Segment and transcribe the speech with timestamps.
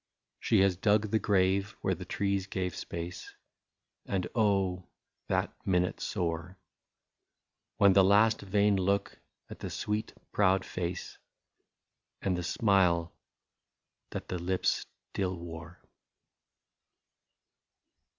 [0.39, 3.35] She has dug the grave where the trees gave space,
[4.07, 4.87] And oh!
[5.27, 6.57] that minute sore,—
[7.77, 11.19] With its last vain look at the sweet proud face
[12.19, 13.13] And the smile
[14.09, 15.79] that the lips still wore.